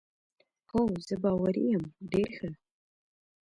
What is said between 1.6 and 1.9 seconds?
یم،